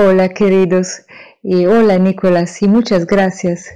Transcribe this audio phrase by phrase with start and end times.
[0.00, 1.04] Hola queridos
[1.42, 3.66] y hola Nicolás y muchas gracias.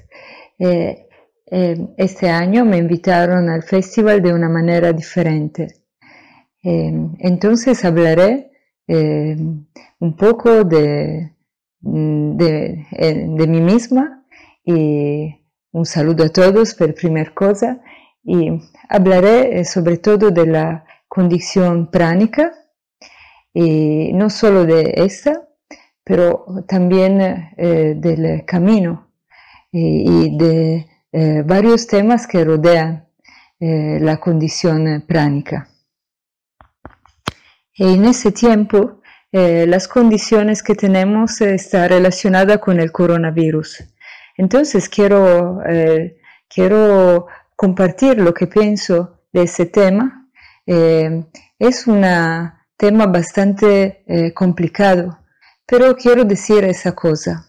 [0.56, 1.09] Eh,
[1.50, 5.82] eh, este año me invitaron al festival de una manera diferente.
[6.62, 8.53] Eh, entonces hablaré
[8.86, 11.32] un poco de,
[11.80, 14.25] de, mí misma
[14.64, 17.82] y un saludo a todos por primera cosa
[18.23, 22.52] y hablaré sobre todo de la condición pránica
[23.53, 25.48] y no solo de esta,
[26.04, 27.20] pero también
[27.56, 29.08] eh, del camino
[29.70, 33.06] y, de eh, varios temas que rodean
[33.61, 35.69] eh, la condición pránica.
[37.75, 39.00] Y en ese tiempo,
[39.33, 43.83] las condiciones que tenemos están relacionadas con el coronavirus.
[44.36, 45.58] Entonces quiero,
[46.55, 50.28] quiero compartir lo que pienso de ese tema.
[50.66, 52.05] es un
[52.77, 55.22] tema bastante complicado
[55.73, 57.48] pero quiero decir esa cosa.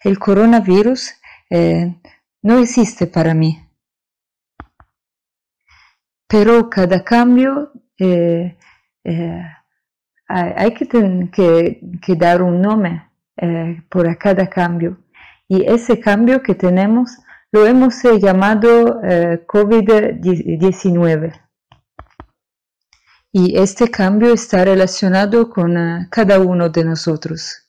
[0.00, 1.12] El coronavirus
[1.50, 2.00] eh,
[2.40, 3.68] no existe para mí.
[6.26, 8.56] Pero cada cambio eh,
[9.04, 9.42] eh,
[10.26, 13.10] hay que, dar un nombre
[13.90, 14.96] por cada cambio.
[15.46, 17.18] Y ese cambio que tenemos
[17.52, 19.02] lo hemos llamado
[19.46, 21.43] COVID-19
[23.36, 27.68] y este cambio está relacionado con eh, cada uno de nosotros.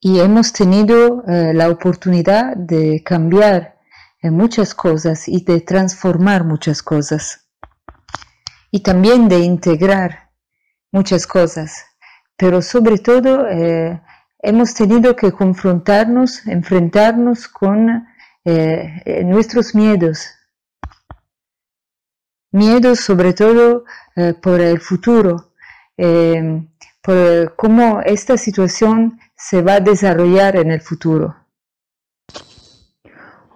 [0.00, 3.78] Y hemos tenido eh, la oportunidad de cambiar
[4.20, 7.48] eh, muchas cosas y de transformar muchas cosas.
[8.72, 10.30] Y también de integrar
[10.90, 11.84] muchas cosas.
[12.36, 13.46] Pero sobre todo
[14.42, 18.06] hemos tenido que confrontarnos, enfrentarnos con
[19.24, 20.26] nuestros miedos,
[22.52, 23.84] miedo sobre todo
[24.16, 25.52] eh, por el futuro,
[25.96, 26.66] eh,
[27.02, 31.36] por cómo esta situación se va a desarrollar en el futuro.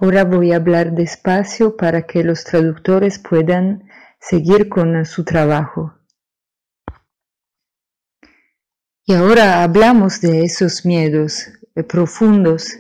[0.01, 3.89] Ahora voy a hablar despacio para que los traductores puedan
[4.21, 5.95] seguir con su trabajo.
[9.07, 12.79] Y ahora hablamos de esos miedos eh, profundos,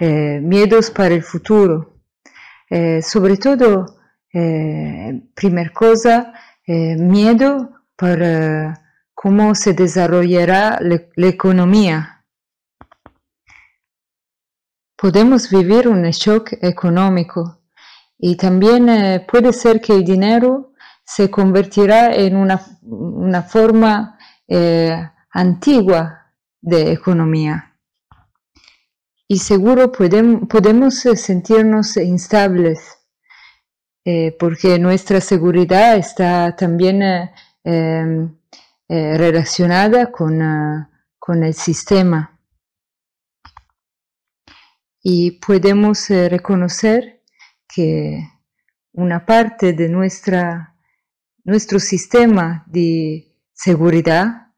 [0.00, 2.00] miedos para el futuro,
[3.02, 3.95] sobre todo
[4.38, 6.34] eh, primera cosa,
[6.66, 8.74] eh, miedo por eh,
[9.14, 12.22] cómo se desarrollará la economía.
[14.94, 17.62] Podemos vivir un shock económico
[18.18, 24.18] y también puede ser que el dinero se convertirá en una, una forma
[25.30, 27.74] antigua de economía.
[29.28, 32.95] Y seguro podemos, podemos sentirnos instables
[34.08, 37.32] eh, porque nuestra seguridad está también eh,
[37.64, 38.38] em,
[38.88, 40.38] eh, relacionada con,
[41.18, 42.38] con, el sistema.
[45.02, 47.24] Y podemos reconocer
[47.66, 48.20] que
[48.92, 50.76] una parte de nuestra,
[51.42, 54.52] nuestro sistema de seguridad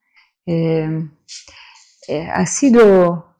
[0.44, 1.10] em,
[2.34, 3.34] ha sido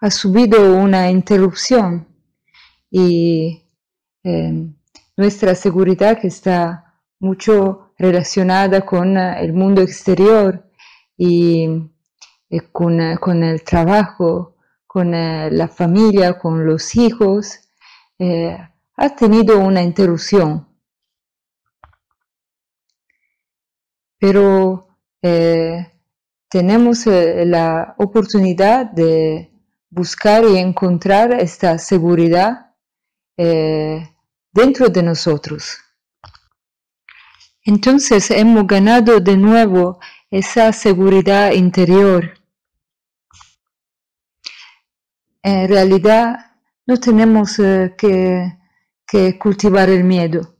[0.00, 2.09] ha subido una interrupción
[2.90, 3.62] y
[4.22, 4.74] em,
[5.16, 6.90] nuestra seguridad que está
[7.20, 10.64] mucho relacionada con eh, el mundo exterior
[11.16, 11.66] y,
[12.72, 14.56] con, eh, con, el trabajo,
[14.86, 17.60] con eh, la familia, con los hijos,
[18.96, 20.68] ha tenido una interrupción.
[24.18, 24.88] Pero
[26.50, 29.50] tenemos la oportunidad de
[29.88, 32.69] buscar y encontrar esta seguridad
[33.42, 34.06] eh,
[34.52, 35.78] dentro de nosotros.
[37.64, 39.98] Entonces hemos ganado de nuevo
[40.30, 42.34] esa seguridad interior.
[45.42, 46.36] En realidad
[46.86, 50.58] no tenemos eh, que, cultivar el miedo.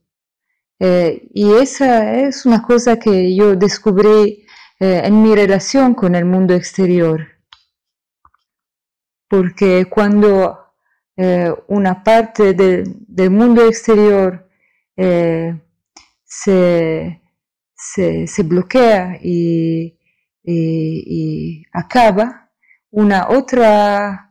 [0.78, 4.46] Eh, y esa es una cosa que yo descubrí
[4.78, 7.28] en mi relación con el mundo exterior.
[9.28, 10.69] Porque cuando
[11.16, 14.48] eh, una parte del mundo exterior
[14.96, 15.60] eh,
[16.24, 17.20] se,
[18.44, 19.96] bloquea y,
[21.72, 22.50] acaba,
[22.90, 24.30] una otra,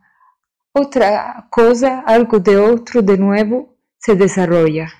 [0.72, 4.92] otra cosa, algo de otro de nuevo, se desarrolla.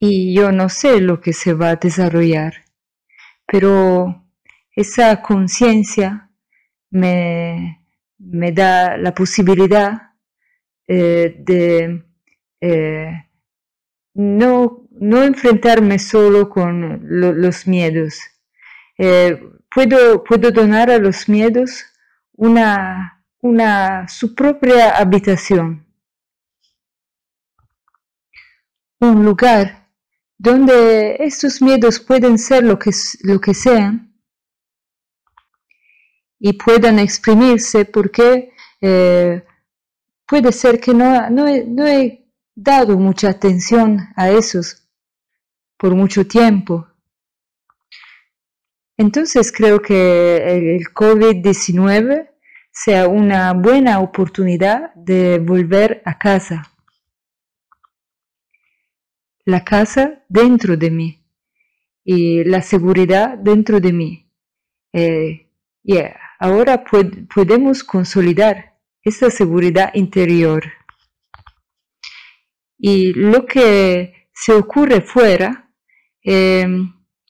[0.00, 2.64] Y yo no sé lo que se va a desarrollar,
[3.46, 4.24] pero
[4.76, 6.30] esa conciencia
[6.90, 7.87] me,
[8.18, 10.12] me da la posibilidad
[10.86, 12.04] eh, de
[12.60, 13.28] eh,
[14.14, 18.18] no, no enfrentarme solo con los miedos.
[18.96, 21.84] Eh, puedo, puedo donar a los miedos
[22.32, 25.86] una, una, su propia habitación,
[29.00, 29.88] un lugar
[30.36, 32.90] donde estos miedos pueden ser lo que,
[33.22, 34.07] lo que sean
[36.38, 39.44] y puedan exprimirse porque eh,
[40.26, 42.24] puede ser que no, no, no he
[42.54, 44.88] dado mucha atención a esos
[45.76, 46.86] por mucho tiempo.
[48.96, 52.30] Entonces creo que el COVID-19
[52.72, 56.70] sea una buena oportunidad de volver a casa.
[59.44, 61.24] La casa dentro de mí
[62.04, 64.30] y la seguridad dentro de mí.
[64.92, 65.48] Eh,
[65.84, 65.96] y
[66.38, 66.84] ahora
[67.34, 70.64] podemos consolidar esa seguridad interior.
[72.78, 75.72] Y lo que se ocurre fuera
[76.22, 76.66] eh,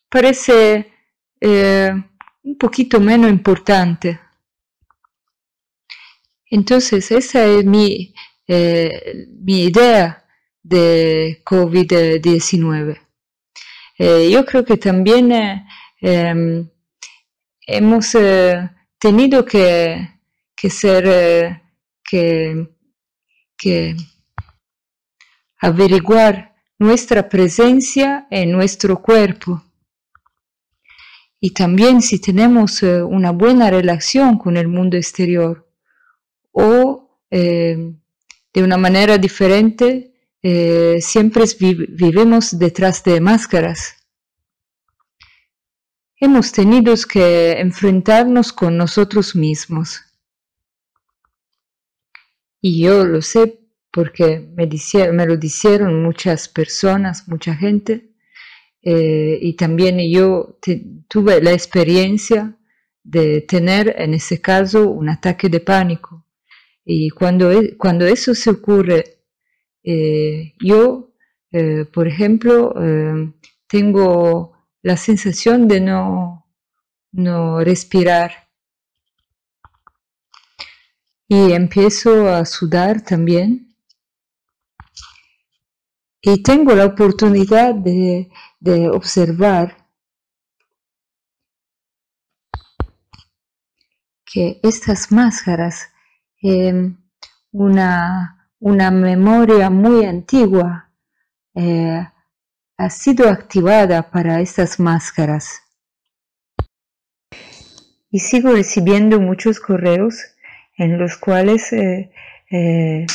[0.09, 0.93] parece
[1.41, 1.91] eh,
[2.43, 4.21] un poquito menos importante.
[6.51, 8.15] Entonces, esa es mi,
[8.47, 10.25] eh, mi idea
[10.63, 12.99] de COVID-19.
[14.31, 15.33] yo creo que también
[16.01, 16.71] em,
[17.67, 18.15] hemos
[18.99, 20.09] tenido que,
[20.57, 21.63] que ser,
[22.05, 22.69] que,
[23.57, 23.97] que
[25.61, 29.63] averiguar nuestra presencia en nuestro cuerpo.
[31.41, 35.69] Y también si tenemos eh, una buena relación con el mundo exterior
[36.51, 37.95] o eh,
[38.53, 40.13] de una manera diferente,
[40.43, 43.98] eh, siempre vivimos detrás de máscaras.
[46.21, 50.01] Hemos tenido que enfrentarnos con nosotros mismos.
[52.61, 53.61] Y yo lo sé
[53.93, 58.11] porque me, lo dijeron muchas personas, mucha gente,
[58.83, 60.59] eh, y también yo
[61.07, 62.59] tuve la experiencia
[63.05, 66.27] de tener en ese caso un ataque de pánico.
[66.85, 69.21] Y cuando, e, cuando eso se ocurre,
[69.85, 71.15] eh, yo,
[71.53, 72.75] eh, por ejemplo,
[73.69, 74.58] tengo
[74.89, 76.47] la sensación de no,
[77.13, 78.31] no respirar.
[81.29, 83.77] Y empiezo a sudar también
[86.23, 88.31] y tengo la oportunidad de,
[88.91, 89.77] observar
[94.25, 95.91] que estas máscaras,
[96.43, 96.95] eh,
[97.53, 100.91] una, una, memoria muy antigua,
[101.55, 102.07] eh,
[102.79, 105.63] ha sido activada para estas máscaras.
[108.11, 110.15] Y sigo recibiendo muchos correos
[110.77, 113.07] en los cuales eh,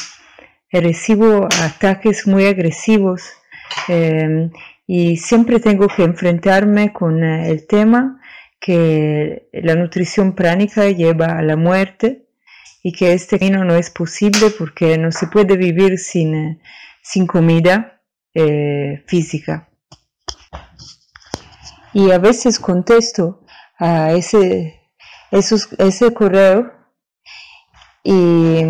[0.70, 3.24] recibo ataques muy agresivos
[3.88, 4.52] em,
[4.86, 8.20] y siempre tengo que enfrentarme con eh, el tema
[8.60, 12.28] que la nutrición pránica lleva a la muerte
[12.84, 16.60] y que este camino no es posible porque no se puede vivir sin, eh,
[17.02, 17.93] sin comida
[18.34, 19.70] eh, física.
[21.94, 23.46] Y a veces contesto
[23.78, 24.82] a ese,
[25.32, 26.72] ese correo
[28.04, 28.62] y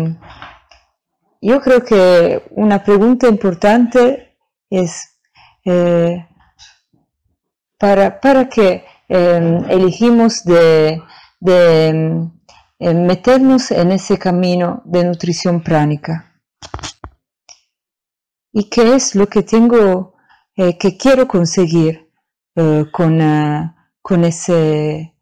[1.40, 4.36] yo creo que una pregunta importante
[4.70, 5.18] es
[5.64, 6.26] eh,
[7.78, 11.02] para, para que em, elegimos de,
[11.40, 12.30] em,
[12.80, 16.33] meternos en ese camino de nutrición pránica.
[18.54, 20.14] ¿Y qué es lo que tengo,
[20.56, 22.10] eh, que quiero conseguir
[22.56, 23.20] eh, con,
[24.00, 25.14] con, ese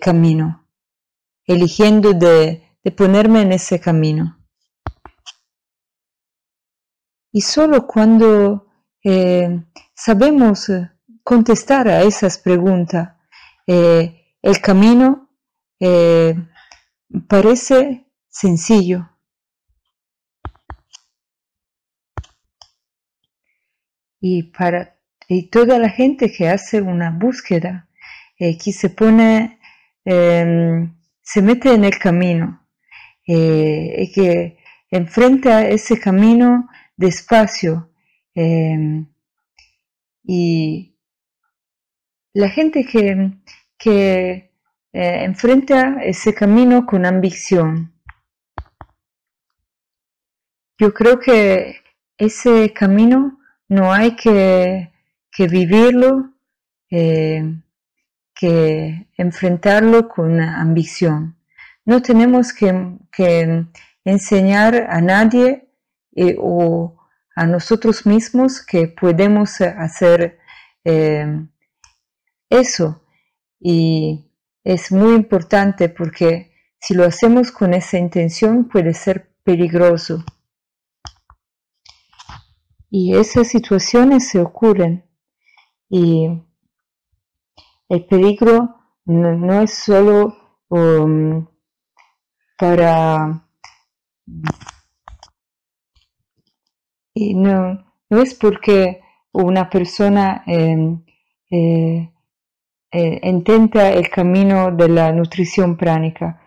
[0.00, 0.66] camino?
[1.46, 2.62] Eligiendo de
[2.96, 4.38] ponerme en ese camino.
[7.36, 8.68] Y solo cuando
[9.02, 10.88] eh, sabemos eh,
[11.24, 13.16] contestar a esas preguntas,
[13.66, 15.30] eh, el camino
[17.28, 19.13] parece sencillo.
[24.26, 24.96] Y para
[25.50, 27.90] toda la gente que hace una búsqueda,
[28.38, 29.58] que se pone,
[30.02, 32.66] em, se mete en el camino,
[33.26, 34.56] y que
[34.90, 37.90] enfrenta ese camino despacio.
[38.34, 39.06] Em,
[40.22, 40.96] y
[42.32, 43.30] la gente que,
[43.76, 44.50] que
[44.94, 47.92] eh, enfrenta ese camino con ambición.
[50.78, 51.76] Yo creo que
[52.16, 54.92] ese camino no hay que,
[55.30, 56.32] que vivirlo,
[56.90, 57.42] eh,
[58.34, 61.36] que enfrentarlo con ambición.
[61.84, 63.66] No tenemos que, que
[64.04, 65.68] enseñar a nadie
[66.16, 66.96] eh, o
[67.36, 70.38] a nosotros mismos que podemos hacer
[70.84, 71.46] eh,
[72.48, 73.02] eso.
[73.60, 74.30] Y
[74.62, 80.24] es muy importante porque si lo hacemos con esa intención puede ser peligroso.
[82.96, 85.04] Y esas situaciones se ocurren.
[85.90, 86.28] Y
[87.88, 90.36] el peligro no, es solo
[90.68, 91.44] um,
[92.56, 93.48] para...
[97.14, 99.00] Y no, no es porque
[99.32, 101.04] una persona em,
[101.50, 102.12] eh,
[102.92, 106.40] eh, intenta el camino de la nutrición pránica,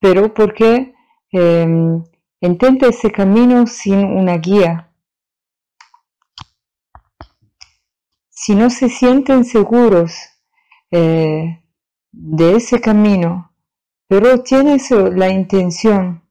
[0.00, 0.94] pero porque
[1.30, 2.02] em,
[2.40, 4.89] intenta ese camino sin una guía.
[8.42, 10.14] Si no se sienten seguros
[10.90, 11.62] eh,
[12.10, 13.52] de ese camino,
[14.08, 16.22] pero tienes la intención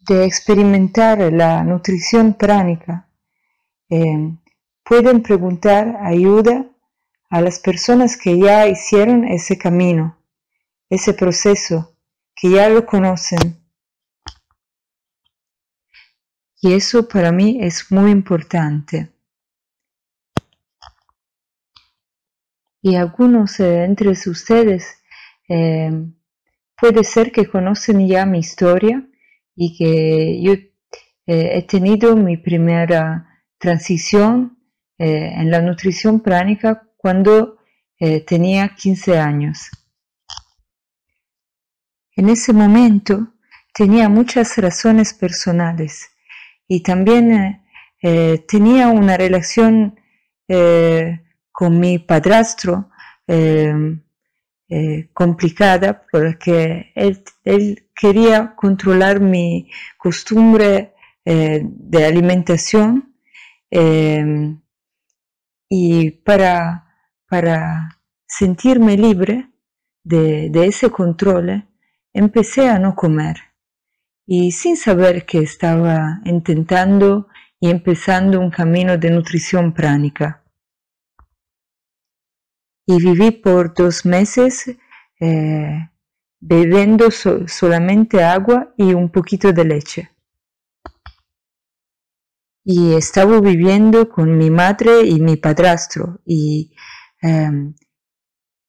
[0.00, 3.06] de experimentar la nutrición pránica,
[3.90, 4.38] em,
[4.82, 6.64] pueden preguntar ayuda
[7.28, 10.16] a las personas que ya hicieron ese camino,
[10.88, 11.94] ese proceso,
[12.34, 13.65] que ya lo conocen.
[16.66, 19.12] Y eso para mí es muy importante.
[22.82, 25.00] Y algunos eh, entre ustedes
[25.48, 25.92] eh,
[26.76, 29.08] puede ser que conocen ya mi historia
[29.54, 34.58] y que yo eh, he tenido mi primera transición
[34.98, 37.58] eh, en la nutrición pránica cuando
[38.26, 39.70] tenía 15 años.
[42.16, 43.34] En ese momento
[43.72, 46.10] tenía muchas razones personales
[46.68, 47.62] y también
[48.02, 50.00] eh, tenía una relación
[51.50, 52.90] con mi padrastro
[55.12, 59.68] complicada porque él, él, quería controlar mi
[59.98, 60.94] costumbre
[61.24, 63.16] de alimentación
[65.68, 66.86] y para,
[67.28, 67.88] para
[68.26, 69.50] sentirme libre
[70.02, 71.68] de, ese control,
[72.12, 73.36] empecé a no comer.
[74.26, 77.28] Y sin saber que estaba intentando
[77.60, 80.42] y empezando un camino de nutrición pránica.
[82.86, 84.76] Y viví por dos meses
[85.20, 85.90] eh,
[86.40, 90.16] bebiendo solamente agua y un poquito de leche
[92.68, 96.74] y estaba viviendo con mi madre y mi padrastro y
[97.22, 97.74] em,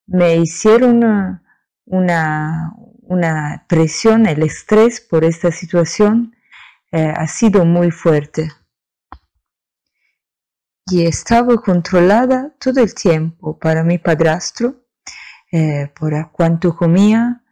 [0.06, 1.44] me hicieron una,
[1.86, 2.76] una,
[3.68, 6.36] presión, el estrés por esta situación
[6.92, 8.52] eh, ha sido muy fuerte.
[10.90, 14.86] Y estaba controlada todo el tiempo para mi padrastro,
[15.52, 17.44] eh, por cuánto comía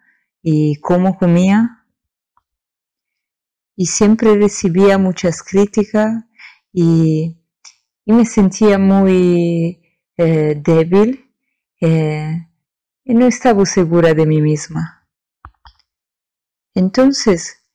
[0.41, 1.85] y cómo comía.
[3.75, 6.23] Y siempre recibía muchas críticas
[6.71, 7.37] y,
[8.05, 9.81] me sentía muy
[10.17, 11.31] eh, débil
[11.81, 12.47] eh,
[13.03, 15.04] y no estaba segura de mí misma.
[16.75, 17.65] Entonces,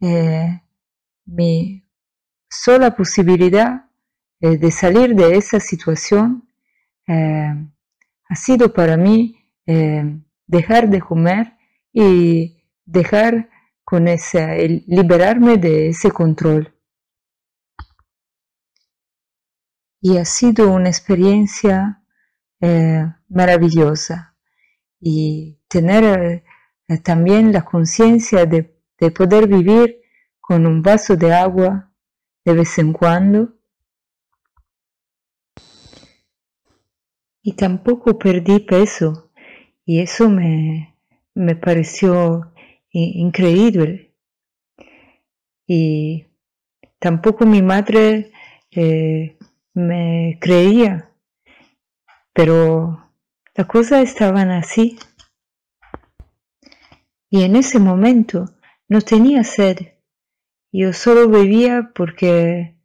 [0.00, 0.62] eh,
[1.24, 1.84] mi
[2.48, 3.86] sola posibilidad
[4.40, 6.48] de salir de esa situación
[7.06, 9.38] ha sido para mí
[10.48, 11.56] dejar de comer
[11.92, 13.48] y dejar
[13.84, 16.74] con ese, liberarme de ese control.
[20.02, 22.02] y ha sido una experiencia
[22.60, 24.36] eh, maravillosa
[25.00, 26.44] y tener eh,
[26.98, 30.00] también la conciencia de, de, poder vivir
[30.40, 31.92] con un vaso de agua
[32.44, 33.54] de vez en cuando.
[37.42, 39.32] Y tampoco perdí peso
[39.84, 40.96] y eso me,
[41.34, 42.52] me pareció
[42.92, 44.14] increíble.
[45.66, 46.26] Y
[46.98, 48.32] tampoco mi madre
[48.70, 49.36] eh,
[49.74, 51.10] me creía,
[52.32, 53.10] pero
[53.54, 54.98] las cosas estaban así.
[57.34, 58.44] Y en ese momento
[58.88, 59.78] no tenía sed.
[60.70, 62.76] Yo solo bebía porque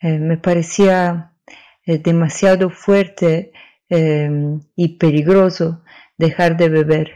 [0.00, 1.36] eh, me parecía
[1.84, 3.52] eh, demasiado fuerte
[3.90, 5.84] em, y peligroso
[6.16, 7.14] dejar de beber.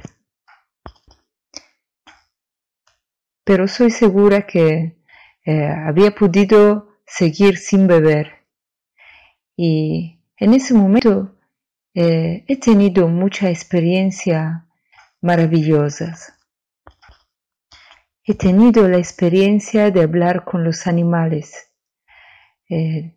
[3.44, 4.98] Pero soy segura que
[5.46, 8.44] eh, había podido seguir sin beber
[9.56, 11.34] y en ese momento
[11.94, 14.66] he tenido mucha experiencia
[15.22, 16.34] maravillosas.
[18.26, 21.70] He tenido la experiencia de hablar con los animales.
[22.68, 23.14] Eh,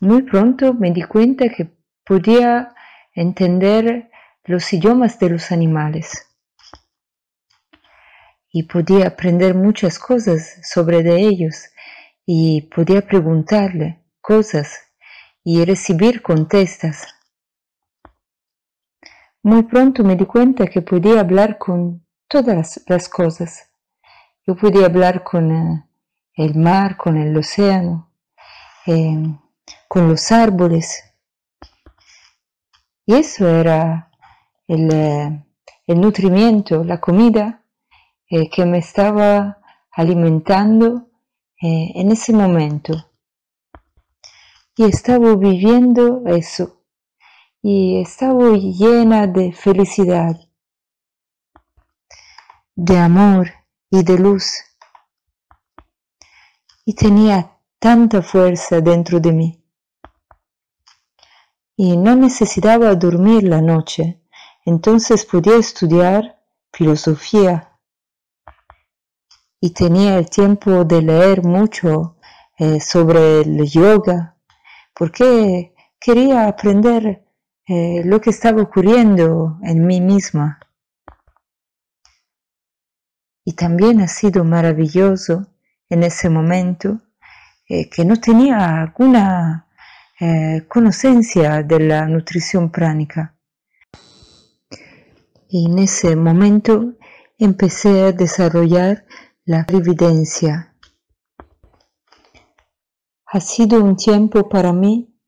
[0.00, 1.70] muy pronto me di cuenta que
[2.04, 2.74] podía
[3.14, 4.10] entender
[4.44, 6.24] los idiomas de los animales.
[8.50, 11.70] y podía aprender muchas cosas sobre ellos
[12.24, 14.74] y podía preguntarle cosas
[15.44, 17.06] y recibir contestas.
[19.42, 23.70] Muy pronto me di cuenta que podía hablar con todas las cosas.
[24.46, 25.84] Yo podía hablar con eh,
[26.34, 28.12] el mar, con el océano,
[28.86, 29.34] eh,
[29.88, 31.04] con los árboles.
[33.06, 34.10] Y eso era
[34.66, 35.44] el, eh,
[35.86, 37.64] el nutrimiento, la comida
[38.28, 39.58] que me estaba
[39.90, 41.08] alimentando
[41.62, 42.92] en ese momento.
[44.76, 46.78] Y estaba viviendo eso
[47.62, 50.47] y estaba llena de felicidad,
[52.80, 53.50] de amor
[53.90, 54.52] y de luz.
[56.84, 59.64] Y tenía tanta fuerza dentro de mí.
[61.76, 64.22] Y no necesitaba dormir la noche,
[64.64, 66.40] entonces podía estudiar
[66.72, 67.76] filosofía.
[69.60, 72.16] Y tenía el tiempo de leer mucho
[72.58, 74.36] eh, sobre el yoga,
[74.94, 77.26] porque quería aprender
[77.66, 80.60] eh, lo que estaba ocurriendo en mí misma.
[83.48, 85.46] Y también ha sido maravilloso
[85.88, 87.00] en ese momento
[87.66, 89.66] eh, que no tenía alguna
[90.20, 93.38] eh, conocencia de la nutrición pránica.
[95.48, 96.92] Y en ese momento
[97.38, 99.06] empecé a desarrollar
[99.46, 100.76] la evidencia.
[103.24, 105.18] Ha sido un tiempo para mí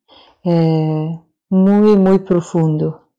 [0.45, 3.15] muy, muy profundo.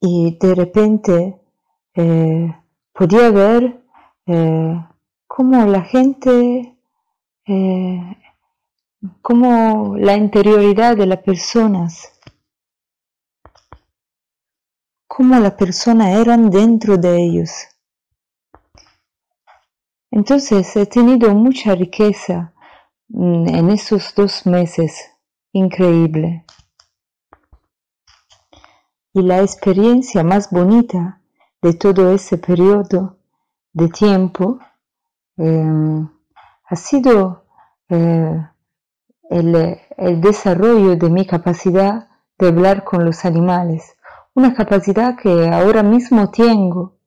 [0.00, 1.42] Y de repente
[1.96, 2.54] eh,
[2.92, 3.82] podía ver
[4.26, 4.86] eh,
[5.26, 6.76] cómo la gente,
[7.46, 8.16] eh,
[9.22, 12.12] cómo la interioridad de las personas,
[15.08, 17.50] cómo las personas eran dentro de ellos.
[20.10, 22.52] Entonces he tenido mucha riqueza
[23.08, 25.12] Mm, en esos dos meses.
[25.52, 26.44] Increíble.
[29.12, 31.22] Y la experiencia más bonita
[31.62, 33.18] de todo ese periodo
[33.72, 34.58] de tiempo
[35.36, 36.08] em,
[36.68, 37.44] ha sido
[37.88, 38.48] eh,
[39.30, 43.96] el, el, desarrollo de mi capacidad de hablar con los animales,
[44.34, 46.98] una capacidad que ahora mismo tengo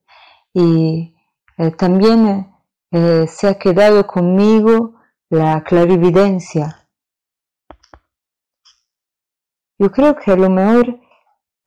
[0.53, 1.15] y
[1.57, 2.53] eh, también
[2.91, 4.95] eh, se ha quedado conmigo
[5.29, 6.87] la clarividencia.
[9.77, 10.99] Yo creo que a lo mejor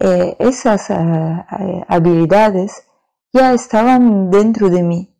[0.05, 2.89] eh, esas eh, eh, habilidades
[3.33, 5.17] ya estaban dentro de mí,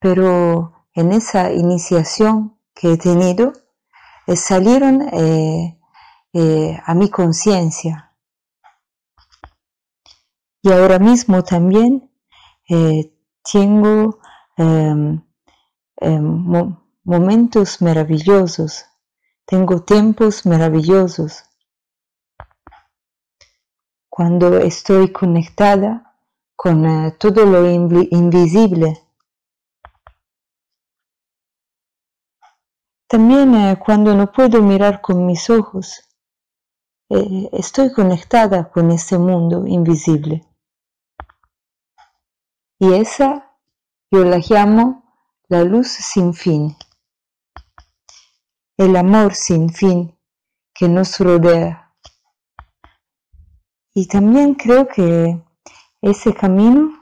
[0.00, 3.52] pero en esa iniciación que he tenido
[4.34, 5.02] salieron
[6.86, 8.14] a mi conciencia.
[10.62, 12.10] Y ahora mismo también
[13.52, 14.18] tengo
[14.56, 15.22] em,
[16.00, 16.74] em,
[17.04, 18.86] momentos maravillosos,
[19.44, 21.45] tengo tiempos maravillosos.
[24.16, 26.16] Cuando estoy conectada
[26.56, 29.02] con eh, todo lo invisible.
[33.06, 36.02] También eh, cuando no puedo mirar con mis ojos,
[37.10, 40.48] eh, estoy conectada con ese mundo invisible.
[42.78, 43.58] Y esa
[44.10, 45.04] yo la llamo
[45.48, 46.74] la luz sin fin
[48.78, 50.18] el amor sin fin
[50.74, 51.85] que nos rodea.
[53.96, 55.40] Y también creo que
[56.02, 56.92] ese camino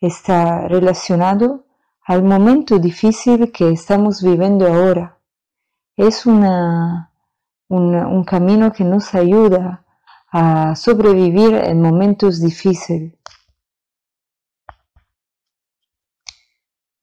[0.00, 1.64] está relacionado
[2.04, 5.18] al momento difícil que estamos viviendo ahora.
[5.96, 7.10] Es una,
[7.68, 9.84] un camino que nos ayuda
[10.30, 13.14] a sobrevivir en momentos difíciles.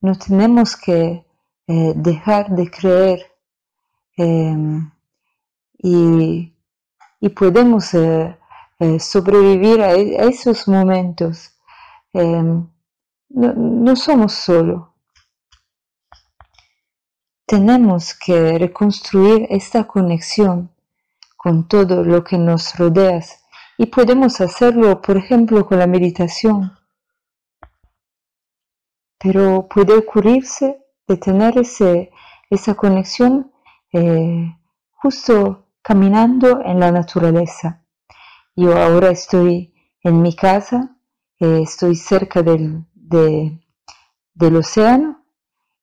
[0.01, 1.25] No tenemos que
[1.67, 3.37] eh, dejar de creer
[4.17, 4.89] Em,
[5.77, 6.51] y,
[7.35, 8.35] podemos eh,
[8.79, 11.51] eh, sobrevivir a, esos momentos.
[12.13, 12.67] Em,
[13.29, 14.93] no, somos solo.
[17.45, 20.69] Tenemos que reconstruir esta conexión
[21.35, 23.21] con todo lo que nos rodea
[23.77, 26.77] y podemos hacerlo, por ejemplo, con la meditación.
[29.19, 32.11] Pero puede ocurrirse de tener ese,
[32.49, 33.51] esa conexión
[33.93, 34.55] eh,
[34.91, 37.86] justo caminando en la naturaleza.
[38.59, 40.97] Yo ahora estoy en mi casa,
[41.39, 45.23] eh, estoy cerca del, del océano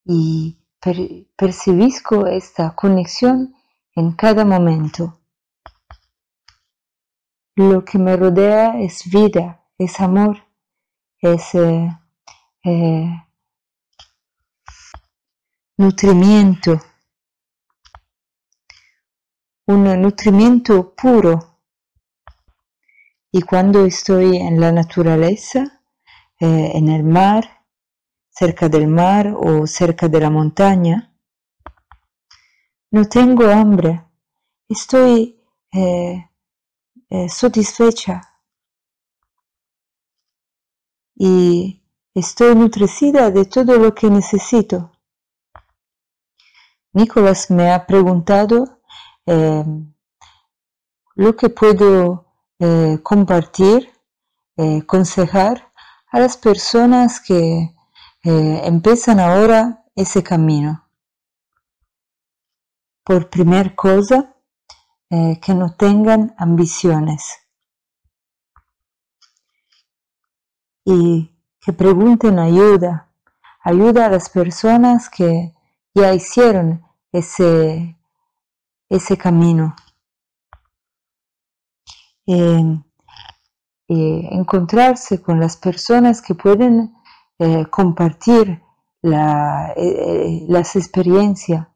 [0.05, 0.97] y per,
[1.37, 3.55] percibisco esta conexión
[3.95, 5.21] en cada momento.
[7.55, 10.39] Lo que me rodea es vida, es amor,
[11.21, 11.97] es eh,
[12.65, 13.25] eh,
[15.77, 16.81] nutrimiento,
[19.67, 21.54] un nutrimiento puro.
[23.37, 25.83] Y cuando estoy en la naturaleza,
[26.39, 27.67] eh, en el mar,
[28.31, 31.13] cerca del mar o cerca de la montaña,
[32.93, 34.05] no tengo hambre,
[34.69, 35.43] estoy
[35.73, 36.31] eh,
[37.11, 38.21] eh, satisfecha
[41.17, 41.83] y
[42.15, 44.93] estoy nutrecida de todo lo que necesito.
[46.93, 48.79] Nicolás me ha preguntado
[51.17, 52.24] lo que puedo
[52.65, 53.93] eh, compartir,
[54.57, 55.71] aconsejar
[56.11, 57.75] a las personas que
[58.23, 60.89] empiezan ahora ese camino.
[63.05, 64.35] Por primer cosa,
[65.11, 67.39] eh, que no tengan ambiciones
[70.85, 73.11] y que pregunten ayuda,
[73.63, 75.55] ayuda a las personas que
[75.95, 77.97] ya hicieron ese,
[78.89, 79.77] ese camino.
[82.27, 82.81] Eh,
[83.87, 86.95] encontrarse con las personas que pueden
[87.39, 88.63] eh, compartir
[89.03, 91.69] las experiencias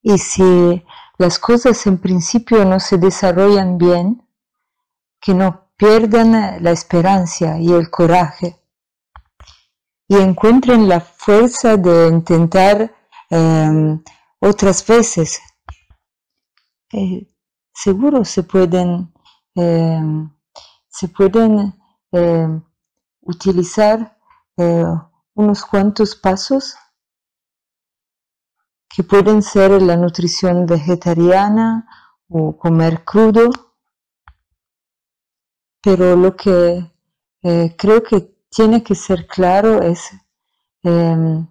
[0.00, 0.84] y si
[1.18, 4.22] las cosas en principio no se desarrollan bien,
[5.20, 8.62] que no pierdan la esperanza y el coraje
[10.08, 12.94] y encuentren la fuerza de intentar
[13.30, 14.00] em,
[14.38, 15.40] otras veces.
[16.92, 17.26] Eh,
[17.76, 19.12] seguro se pueden,
[19.54, 20.30] em,
[20.88, 21.74] se pueden
[22.12, 22.62] em,
[23.20, 24.16] utilizar
[24.56, 24.94] eh,
[25.34, 26.74] unos cuantos pasos
[28.88, 31.86] que pueden ser la nutrición vegetariana
[32.28, 33.50] o comer crudo,
[35.82, 36.90] pero lo que
[37.42, 40.10] eh, creo que tiene que ser claro es
[40.82, 41.46] em,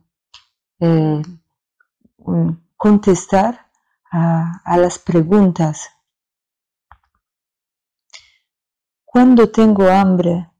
[0.80, 1.22] eh,
[2.76, 3.70] contestar
[4.12, 5.95] a, las preguntas.
[9.15, 10.51] Cuando tengo hambre,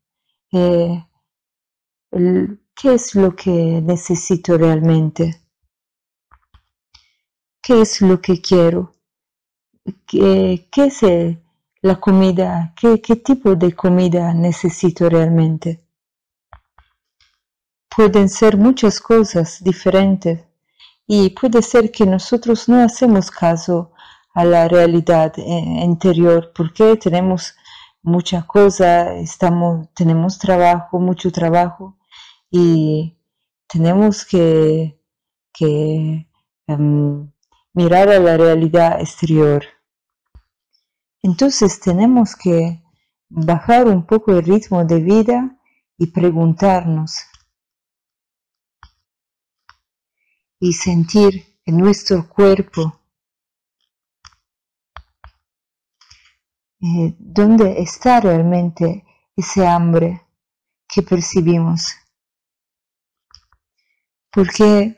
[0.54, 1.06] eh,
[2.74, 5.42] ¿qué es lo que necesito realmente?
[7.62, 8.96] qué es lo que quiero,
[10.08, 11.02] qué, es
[11.82, 15.84] la comida, ¿Qué, qué tipo de comida necesito realmente.
[17.94, 20.46] Pueden ser muchas cosas diferentes
[21.06, 23.92] y puede ser que nosotros no hacemos caso
[24.34, 27.54] a la realidad eh, interior porque tenemos
[28.06, 31.98] mucha cosa, estamos, tenemos trabajo, mucho trabajo
[32.52, 33.18] y
[33.68, 35.02] tenemos que,
[35.52, 36.30] que
[36.68, 37.32] em,
[37.74, 39.66] mirar a la realidad exterior.
[41.24, 42.84] Entonces tenemos que
[43.28, 45.58] bajar un poco el ritmo de vida
[45.98, 47.18] y preguntarnos
[50.60, 53.00] y sentir en nuestro cuerpo
[57.18, 60.22] dónde está realmente ese hambre
[60.88, 61.96] que percibimos.
[64.32, 64.98] Porque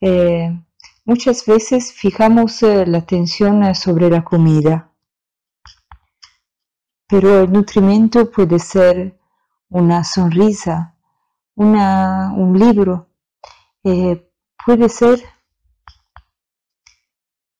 [0.00, 0.66] eh,
[1.08, 4.90] Muchas veces fijamos eh, la atención eh, sobre la comida,
[7.06, 9.16] pero el nutrimiento puede ser
[9.68, 10.96] una sonrisa,
[11.54, 13.08] un libro,
[13.82, 15.22] puede ser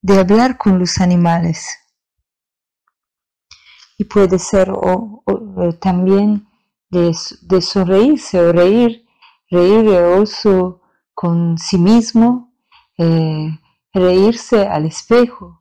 [0.03, 1.79] de hablar con los animales
[3.99, 4.73] y puede ser
[5.81, 6.47] también
[6.91, 7.15] de,
[7.61, 9.07] sonreírse o reír,
[9.51, 10.83] reír oso
[11.15, 12.53] con sí mismo
[12.99, 13.49] eh,
[13.93, 15.59] reírse al espejo.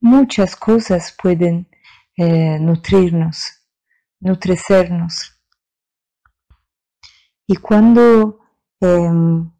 [0.00, 1.68] Muchas cosas pueden
[2.16, 3.62] eh, nutrirnos,
[4.20, 5.38] nutrecernos.
[7.46, 8.40] Y cuando
[8.80, 9.50] em,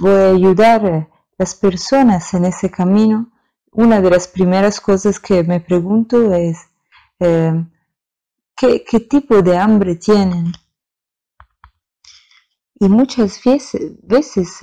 [0.00, 3.33] voy a ayudar a las personas en ese camino,
[3.74, 6.58] una de las primeras cosas que me pregunto es,
[7.18, 7.70] em,
[8.56, 10.52] ¿qué, ¿qué, tipo de hambre tienen?
[12.76, 14.62] Y muchas veces,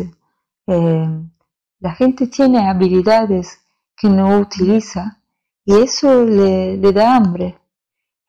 [0.68, 1.08] eh,
[1.80, 3.60] la gente tiene habilidades
[3.98, 5.22] que no utiliza
[5.66, 7.60] y eso le, da hambre.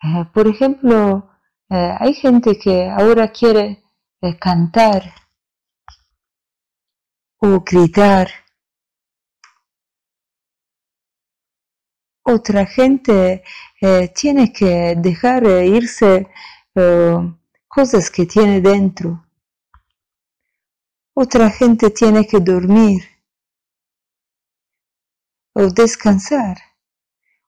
[0.02, 1.30] Eh, por ejemplo,
[1.70, 3.82] eh, hay gente que ahora quiere
[4.40, 5.02] cantar
[7.38, 8.41] o gritar.
[12.24, 13.42] Otra gente
[14.14, 16.28] tiene que dejar irse
[17.68, 19.26] cosas que tiene dentro.
[21.14, 23.02] Otra gente tiene que dormir
[25.54, 26.56] o descansar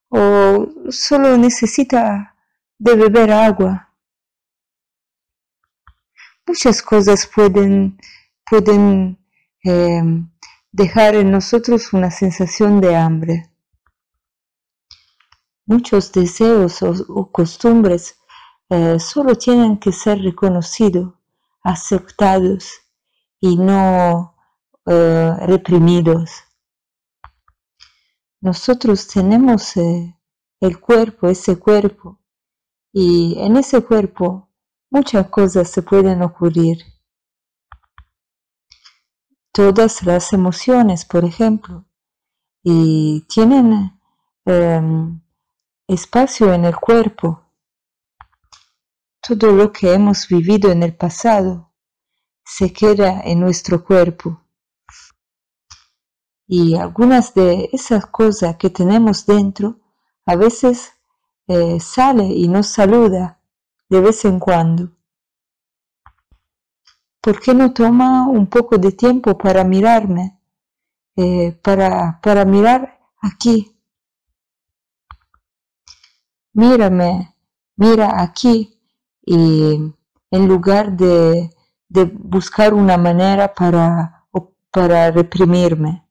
[0.09, 2.37] o solo necesita
[2.79, 3.95] de beber agua.
[6.47, 7.99] Muchas cosas pueden,
[8.45, 9.19] pueden
[10.71, 13.51] dejar en nosotros una sensación de hambre.
[15.67, 18.19] Muchos deseos o, costumbres
[18.69, 21.15] eh, solo tienen que ser reconocidos,
[21.63, 22.71] aceptados
[23.41, 24.37] y no
[24.87, 26.31] eh, reprimidos.
[28.43, 30.15] Nosotros tenemos eh,
[30.61, 32.21] el cuerpo, ese cuerpo,
[32.93, 34.51] y en ese cuerpo
[34.91, 36.79] muchas cosas se pueden ocurrir.
[39.51, 41.87] Todas las emociones, por ejemplo,
[42.63, 43.99] y tienen
[44.45, 45.24] em,
[45.87, 47.43] espacio en el cuerpo.
[49.21, 51.73] Todo lo que hemos vivido en el pasado
[52.45, 54.45] se queda en nuestro cuerpo
[56.47, 59.81] y algunas de esas cosas que tenemos dentro
[60.27, 60.93] a veces
[61.47, 63.41] eh, sale y nos saluda
[63.89, 64.91] de vez en cuando.
[67.21, 70.39] ¿Por qué no toma un poco de tiempo para mirarme?
[71.17, 73.74] Eh, para, para mirar aquí.
[76.55, 77.35] Mírame,
[77.77, 78.79] mira aquí
[79.27, 79.93] y
[80.31, 81.51] en lugar de,
[81.89, 84.25] de buscar una manera para,
[84.71, 86.09] para reprimirme.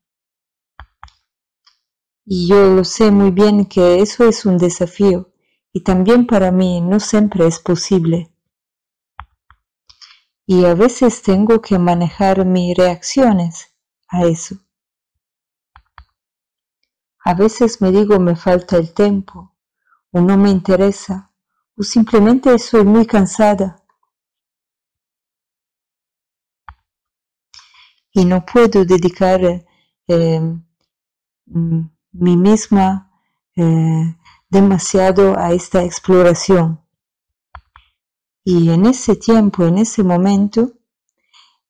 [2.25, 5.31] Y yo lo sé muy bien que eso es un desafío
[5.71, 8.29] y también para mí no siempre es posible.
[10.45, 13.73] Y a veces tengo que manejar mis reacciones
[14.09, 14.57] a eso.
[17.23, 19.52] A veces me digo me falta el tiempo
[20.13, 21.15] o no me interesa
[21.75, 23.83] o simplemente soy muy cansada.
[28.13, 29.41] Y no puedo dedicar
[30.07, 30.57] eh,
[31.45, 33.11] mí misma
[33.55, 34.15] eh,
[34.49, 36.79] demasiado a esta exploración.
[38.45, 40.73] Y en ese tiempo, en ese momento,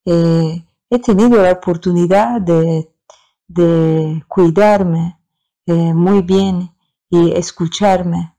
[0.04, 2.90] eh, he tenido la oportunidad de,
[4.28, 5.18] cuidarme
[5.66, 6.74] eh, muy bien
[7.08, 8.33] y escucharme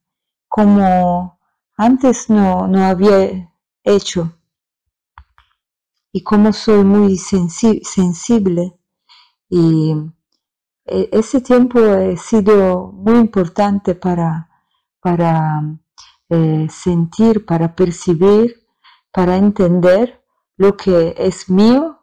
[0.56, 1.38] como
[1.76, 3.52] antes no, no había
[3.84, 4.40] hecho.
[6.14, 8.80] Y como soy muy sensible
[9.50, 9.94] y
[10.86, 14.50] e, ese tiempo ha sido muy importante para,
[15.02, 15.62] para
[16.30, 18.66] eh, sentir, para percibir,
[19.12, 20.24] para entender
[20.56, 22.00] lo que es mío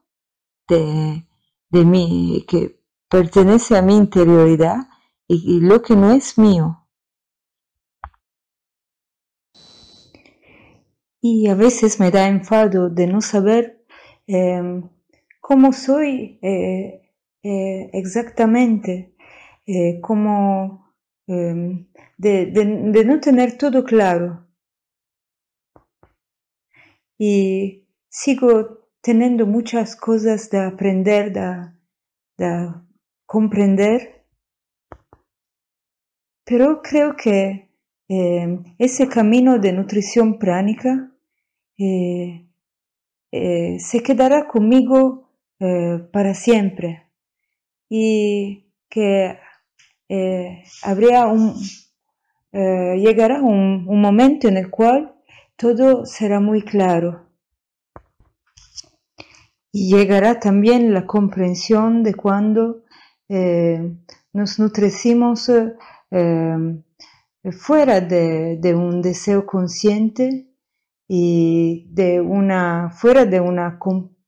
[0.68, 1.26] de,
[1.70, 4.76] de mí, que pertenece a mi interioridad
[5.26, 6.81] y, lo que no es mío.
[11.24, 13.86] Y a veces me da enfado de no saber
[14.26, 14.90] em,
[15.40, 17.12] cómo soy eh,
[17.44, 19.14] eh, exactamente
[19.64, 20.00] eh,
[21.28, 21.86] em,
[22.18, 24.48] de, no tener todo claro.
[27.16, 32.74] Y sigo teniendo muchas cosas de aprender, de,
[33.26, 34.26] comprender,
[36.44, 37.70] pero creo que
[38.08, 41.11] em, ese camino de nutrición pránica
[41.82, 45.28] eh, se quedará conmigo
[46.12, 47.06] para siempre
[47.88, 49.38] y que
[50.08, 51.54] eh, habría un,
[52.52, 55.14] eh, llegará un, momento en el cual
[55.56, 57.28] todo será muy claro.
[59.72, 62.84] Y llegará también la comprensión de cuando
[63.30, 63.94] eh,
[64.34, 65.50] nos nutrecimos
[67.50, 70.51] fuera de, un deseo consciente
[71.14, 73.78] y de una, fuera de, una,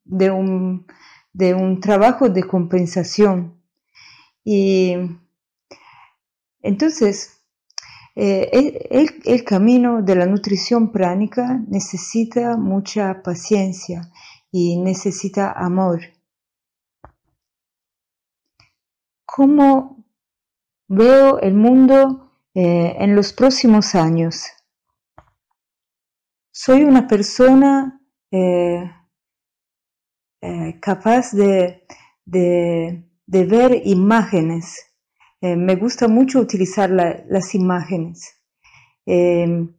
[0.04, 0.86] de, un,
[1.32, 3.58] de un trabajo de compensación.
[4.44, 4.94] Y
[6.60, 7.40] entonces,
[8.14, 14.12] eh, el, camino de la nutrición pránica necesita mucha paciencia
[14.52, 16.02] y necesita amor.
[19.24, 20.04] ¿Cómo
[20.88, 24.53] veo el mundo eh, en los próximos años?
[26.56, 28.88] Soy una persona eh,
[30.80, 31.84] capaz de
[33.26, 34.92] de ver imágenes.
[35.40, 38.40] Eh, me gusta mucho utilizar las imágenes.
[39.06, 39.74] Em,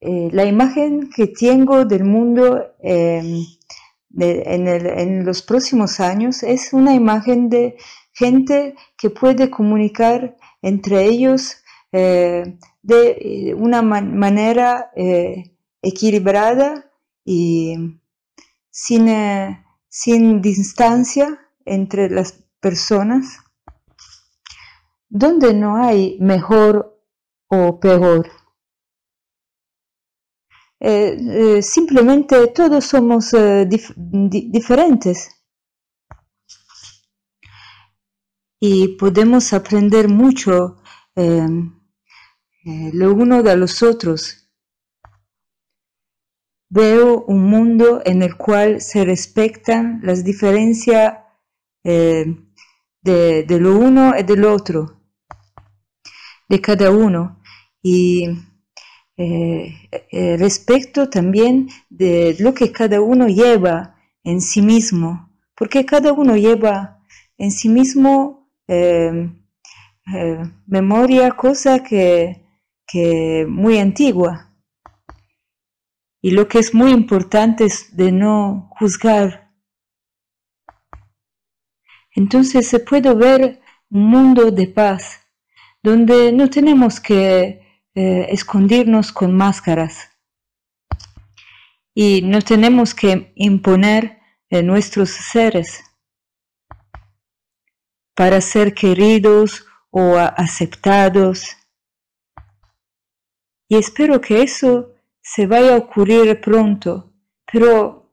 [0.00, 3.44] eh, la imagen que tengo del mundo em,
[4.16, 7.76] en, los próximos años es una imagen de
[8.12, 11.56] gente que puede comunicar entre ellos
[11.90, 14.90] eh, de una manera
[15.84, 16.90] equilibrada
[17.24, 18.00] y
[18.70, 19.06] sin,
[19.88, 23.44] sin distancia entre las personas
[25.14, 27.00] donde no hay mejor
[27.48, 28.28] o peor.
[31.62, 33.30] simplemente todos somos
[34.08, 35.30] diferentes.
[38.60, 40.82] Y podemos aprender mucho
[42.64, 44.43] lo uno de los otros.
[46.74, 51.18] Veo un mundo en el cual se respetan las diferencias
[51.84, 52.24] eh,
[53.00, 55.00] de, lo uno y del otro,
[56.48, 57.38] de cada uno.
[57.80, 58.28] Y
[59.16, 59.72] eh,
[60.10, 66.36] eh, respecto también de lo que cada uno lleva en sí mismo, porque cada uno
[66.36, 66.98] lleva
[67.38, 68.50] en sí mismo
[70.66, 72.42] memoria, cosa que,
[72.84, 74.53] que muy antigua.
[76.24, 79.52] Y lo que es muy importante es de no juzgar.
[82.12, 83.60] Entonces se puede ver
[83.90, 85.20] un mundo de paz,
[85.82, 90.12] donde no tenemos que eh, escondernos con máscaras
[91.94, 94.18] y no tenemos que imponer
[94.50, 95.84] nuestros seres
[98.14, 101.54] para ser queridos o aceptados.
[103.68, 104.93] Y espero que eso
[105.24, 107.14] se vaya a ocurrir pronto,
[107.50, 108.12] pero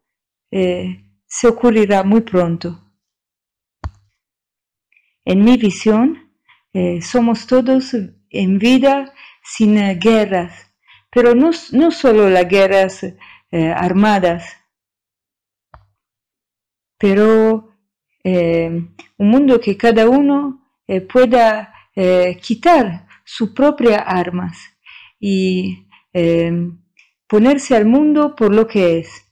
[0.50, 2.94] eh, se ocurrirá muy pronto.
[5.26, 6.32] En mi visión,
[6.74, 7.94] eh, somos todos
[8.30, 10.74] en vida sin eh, guerras,
[11.12, 13.06] pero no, no solo las guerras
[13.52, 14.46] armadas,
[16.98, 17.76] pero
[18.24, 20.72] un mundo que cada uno
[21.12, 21.74] pueda
[22.42, 24.58] quitar sus propias armas
[25.20, 25.86] y
[27.32, 29.26] ponerse al mundo por lo que es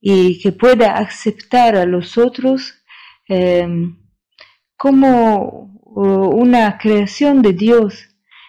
[0.00, 2.82] y que pueda aceptar a los otros
[3.28, 3.96] em,
[4.76, 8.08] como una creación de Dios,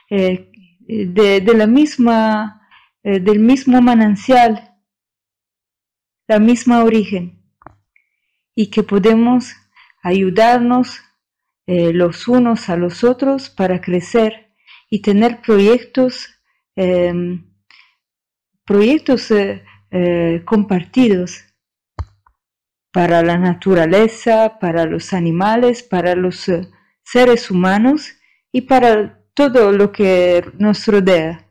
[0.09, 0.51] eh,
[0.87, 2.67] de, la misma,
[3.03, 4.75] eh, del mismo manancial,
[6.27, 7.43] la misma origen,
[8.55, 9.55] y que podemos
[10.01, 10.99] ayudarnos
[11.67, 14.51] eh, los unos a los otros para crecer
[14.89, 16.27] y tener proyectos
[16.75, 17.46] em,
[18.67, 21.45] proyectos eh, eh, compartidos
[22.91, 26.67] para la naturaleza, para los animales, para los eh,
[27.03, 28.17] seres humanos
[28.51, 31.47] y para todo lo que nos rodea.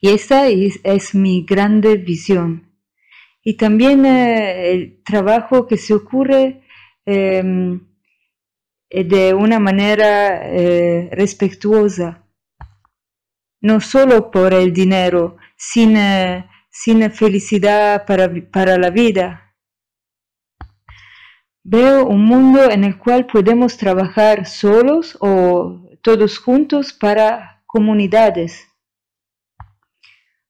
[0.00, 2.72] Y esta es, mi grande visión.
[3.42, 6.62] Y también el trabajo que se ocurre
[7.04, 7.80] em,
[8.90, 10.40] de una manera
[11.10, 12.25] respetuosa
[13.60, 15.96] no solo por el dinero, sin,
[16.70, 19.54] sin felicidad para, para la vida.
[21.62, 28.68] Veo un mundo en el cual podemos trabajar solos o todos juntos para comunidades.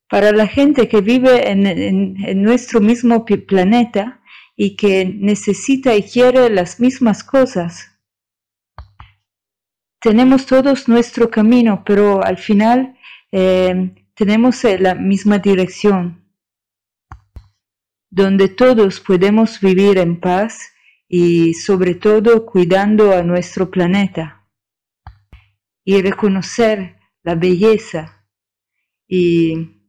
[0.09, 4.21] Para la gente que vive en nuestro mismo planeta
[4.55, 7.97] y que necesita y quiere las mismas cosas
[10.07, 12.96] tenemos todos nuestro camino, pero al final
[13.33, 16.25] eh, tenemos eh, la misma dirección,
[18.09, 20.73] donde todos podemos vivir en paz
[21.09, 24.49] y sobre todo cuidando a nuestro planeta
[25.85, 28.27] y reconocer la belleza
[29.07, 29.83] y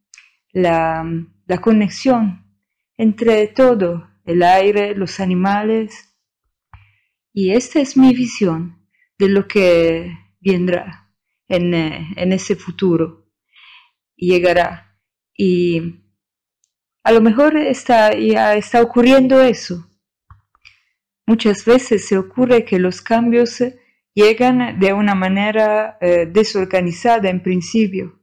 [0.51, 1.05] la,
[1.45, 2.43] la conexión
[2.97, 6.13] entre todo, el aire, los animales.
[7.31, 11.13] Y esta es mi visión de lo que vendrá
[11.47, 13.26] en, eh, en ese futuro
[14.17, 14.99] llegará.
[15.33, 16.01] Y
[17.03, 19.87] a lo mejor está, ya está ocurriendo eso.
[21.25, 23.61] Muchas veces se ocurre que los cambios
[24.13, 28.19] llegan de una manera eh, desorganizada en principio.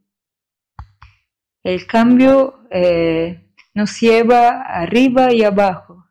[1.63, 6.11] El cambio eh, nos lleva arriba y abajo.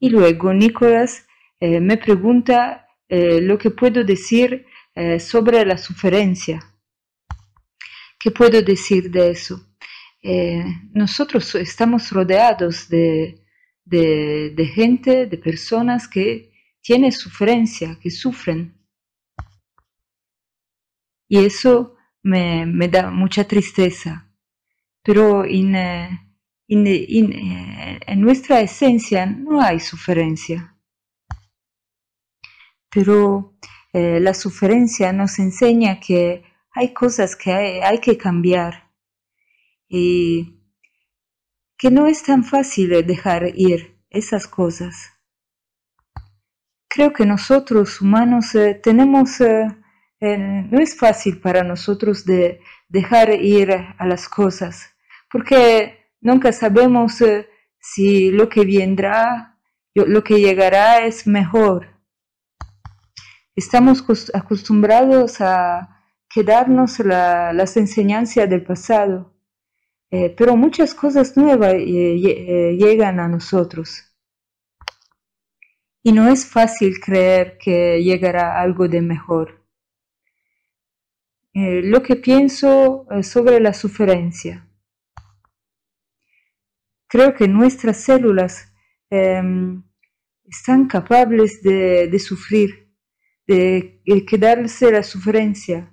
[0.00, 1.26] Y luego Nicolás
[1.60, 4.66] eh, me pregunta lo que puedo decir
[5.18, 6.69] sobre la suferencia.
[8.20, 9.66] ¿Qué puedo decir de eso?
[10.22, 10.62] Eh,
[10.92, 13.42] nosotros estamos rodeados de,
[14.74, 16.52] gente, de personas que
[16.82, 18.74] tienen sufrencia, que sufren.
[21.28, 24.30] Y eso me, da mucha tristeza.
[25.02, 26.34] Pero en, eh,
[26.68, 30.76] eh, en nuestra esencia no hay sufrencia.
[32.90, 33.56] Pero
[33.92, 37.52] la sufrencia nos enseña que hay cosas que
[37.82, 38.90] hay, que cambiar
[39.88, 40.60] y
[41.76, 45.12] que no es tan fácil dejar ir esas cosas.
[46.88, 49.66] Creo que nosotros humanos eh, tenemos eh,
[50.20, 54.94] no es fácil para nosotros de dejar ir a las cosas,
[55.30, 57.48] porque nunca sabemos eh,
[57.78, 59.58] si lo que vendrá,
[59.94, 61.88] lo que llegará es mejor.
[63.56, 64.04] Estamos
[64.34, 65.99] acostumbrados a
[66.32, 69.34] quedarnos las enseñanzas del pasado,
[70.10, 74.06] eh, pero muchas cosas nuevas eh, llegan a nosotros.
[76.02, 79.60] Y no es fácil creer que llegará algo de mejor.
[81.52, 84.68] Eh, lo que pienso eh, sobre la sufrencia.
[87.08, 88.72] Creo que nuestras células
[89.10, 89.82] em,
[90.44, 92.88] están capaces de, sufrir,
[93.48, 95.92] de, quedarse la sufrencia.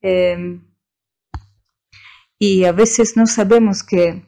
[0.00, 0.62] Em,
[2.38, 4.22] y a veces no sabemos que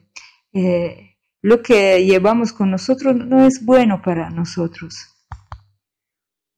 [0.53, 5.07] eh, lo que llevamos con nosotros no es bueno para nosotros.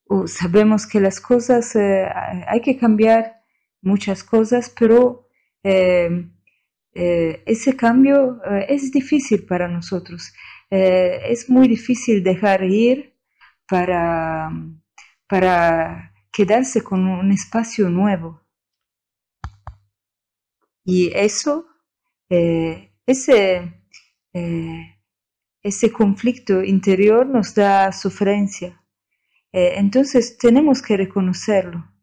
[0.06, 3.44] O sabemos que las cosas hay que cambiar
[3.84, 5.28] muchas cosas, pero
[5.64, 6.30] eh,
[6.94, 10.34] eh, ese cambio eh, es difícil para nosotros.
[10.70, 13.16] es muy difícil dejar ir
[13.68, 14.50] para
[16.32, 18.43] quedarse con un espacio nuevo.
[20.86, 21.68] Y eso,
[22.30, 23.74] ese,
[25.62, 28.82] ese conflicto interior nos da sufrencia.
[29.52, 31.94] entonces tenemos que reconocerlo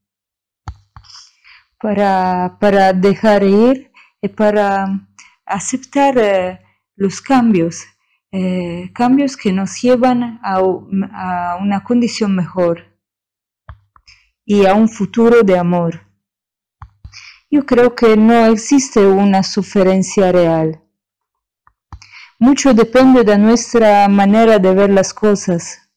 [1.80, 5.08] para, para dejar ir y para
[5.46, 6.60] aceptar eh,
[6.94, 7.84] los cambios,
[8.30, 12.84] eh, cambios que nos llevan a, a una condición mejor
[14.44, 16.09] y a un futuro de amor.
[17.50, 20.80] Yo creo que no existe una suferencia real.
[22.38, 25.90] Mucho depende de nuestra manera de ver las cosas.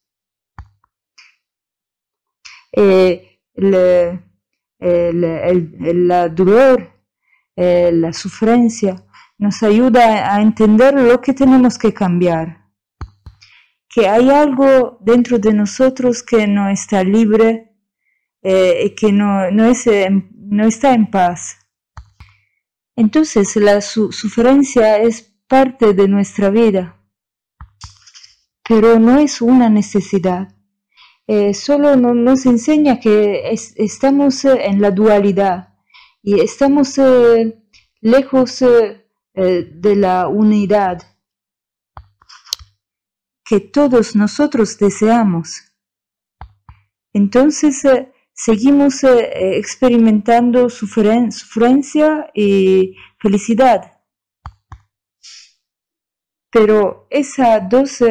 [2.72, 4.20] Eh, el,
[6.36, 6.92] dolor,
[7.56, 8.96] la sufrencia,
[9.38, 12.64] nos ayuda a entender lo que tenemos que cambiar.
[13.88, 17.74] Que hay algo dentro de nosotros que no está libre
[18.42, 19.88] eh, y que no, no, es,
[20.54, 21.58] no está en paz.
[22.96, 27.00] Entonces la sufrencia es parte de nuestra vida,
[28.68, 30.56] pero no es una necesidad.
[31.26, 35.74] Eh, solo nos enseña que estamos eh, en la dualidad
[36.22, 37.64] y estamos eh,
[38.02, 38.60] lejos
[39.36, 41.02] de la unidad
[43.44, 45.64] que todos nosotros deseamos.
[47.14, 47.84] Entonces
[48.34, 54.02] seguimos experimentando sufrencia y felicidad.
[56.52, 58.02] Pero esas dos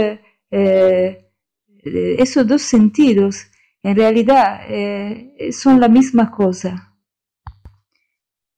[1.83, 3.47] esos dos sentidos
[3.83, 6.97] en realidad eh, son la misma cosa,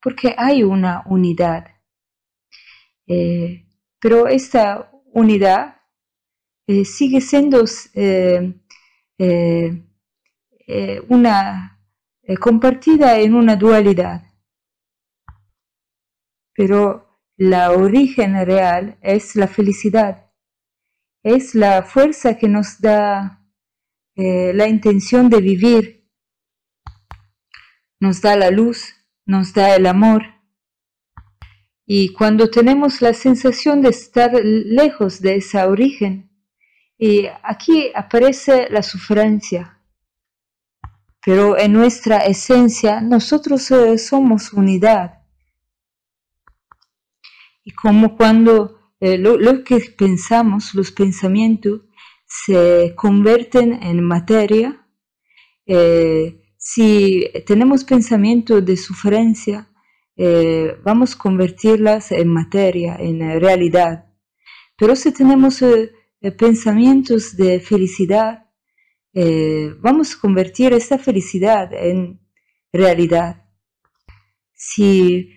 [0.03, 1.65] porque hay una unidad.
[3.07, 3.67] Eh,
[3.99, 5.77] pero esta unidad
[6.67, 7.65] eh, sigue siendo
[11.09, 11.81] una
[12.41, 14.23] compartida en una dualidad.
[16.55, 20.25] Pero la origen real es la felicidad
[21.25, 23.43] es la fuerza que nos da
[24.15, 26.07] eh, la intención de vivir,
[27.99, 28.95] nos da la luz,
[29.25, 30.23] nos da el amor.
[31.87, 36.31] Y cuando tenemos la sensación de estar lejos de ese origen,
[36.99, 39.74] y aquí aparece la sufrencia.
[41.25, 45.23] Pero en nuestra esencia nosotros eh, somos unidad.
[47.65, 51.83] Y como cuando eh, lo, que pensamos, los pensamientos,
[52.27, 54.87] se convierten en materia.
[55.67, 59.69] Eh, si tenemos pensamientos de sufrencia,
[60.17, 64.07] eh, vamos a convertirlas en materia, en realidad.
[64.79, 65.63] Pero si tenemos
[66.39, 68.44] pensamientos de felicidad,
[69.81, 72.21] vamos a convertir esta felicidad en
[72.73, 73.45] realidad.
[74.55, 75.29] Si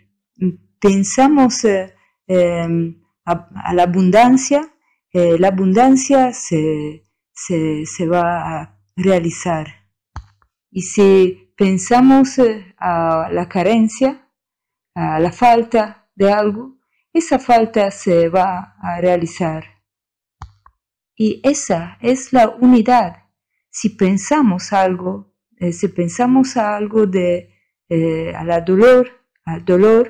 [0.80, 1.64] pensamos
[2.28, 4.74] em, a, la abundancia,
[5.12, 7.04] eh, la abundancia se,
[8.10, 9.68] va a realizar.
[10.72, 14.30] Y si pensamos eh, a la carencia,
[14.96, 16.78] a la falta de algo,
[17.14, 19.66] esa falta se va a realizar.
[21.16, 23.27] Y esa es la unidad.
[23.78, 25.12] Si pensamos algo,
[25.58, 27.54] eh, si pensamos algo de
[28.36, 29.06] a la dolor,
[29.46, 30.04] al dolor,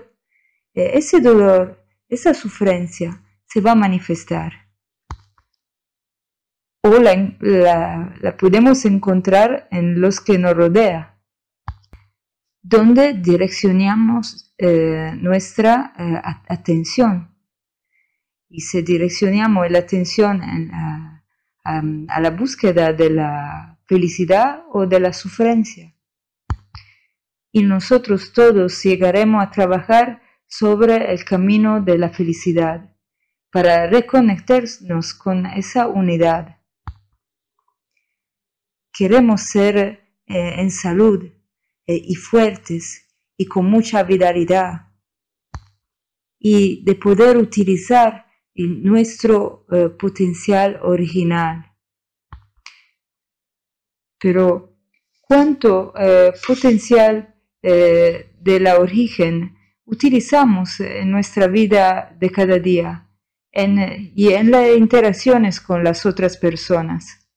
[0.74, 4.54] ese dolor esa sufrencia se va a manifestar.
[6.84, 11.14] O la, podemos encontrar en los que nos rodean.
[12.62, 17.34] donde direccionamos eh, nuestra eh, atención.
[18.50, 20.42] Y si direccionamos la atención
[21.68, 25.94] a la búsqueda de la felicidad o de la sufrencia.
[27.52, 32.96] Y nosotros todos llegaremos a trabajar sobre el camino de la felicidad
[33.52, 36.58] para reconectarnos con esa unidad.
[38.94, 39.78] Queremos ser
[40.26, 41.26] eh, en salud
[41.86, 43.08] eh, y fuertes
[43.38, 44.88] y con mucha vitalidad
[46.40, 48.27] y de poder utilizar
[48.58, 51.74] nuestro eh, potencial original.
[54.20, 54.78] Pero
[55.22, 55.94] cuánto
[56.48, 59.56] potencial de la origen
[59.86, 63.08] utilizamos en nuestra vida de cada día
[63.54, 67.28] y en las interacciones con las otras personas.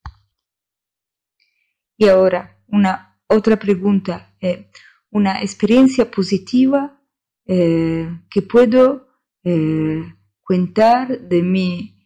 [1.98, 4.34] Y ahora, una otra pregunta.
[4.40, 4.70] Eh,
[5.10, 7.00] una experiencia positiva
[7.46, 9.08] eh, que puedo
[9.44, 10.14] eh,
[10.50, 11.96] de mi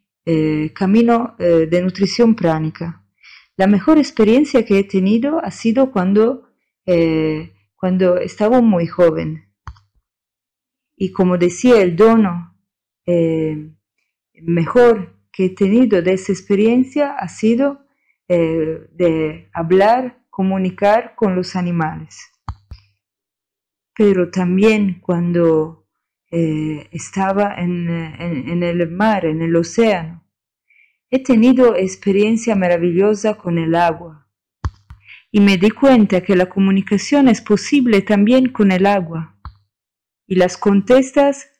[0.74, 3.02] camino de nutrición pránica.
[3.56, 6.50] La mejor experiencia que he tenido ha sido cuando,
[7.74, 9.50] cuando estaba muy joven.
[10.96, 12.54] Y como decía el dono,
[14.42, 17.86] mejor que he tenido de esa experiencia ha sido
[18.28, 22.30] de hablar comunicar con los animales.
[23.96, 25.83] Pero también cuando
[26.34, 30.24] eh, estaba en, el mar, en el océano,
[31.08, 34.28] he tenido experiencia maravillosa con el agua.
[35.30, 39.36] Y me di cuenta que la comunicación es posible también con el agua.
[40.26, 41.52] Y las contestas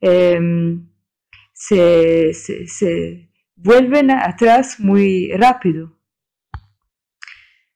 [0.00, 0.88] em,
[1.52, 5.98] se, se vuelven atrás muy rápido.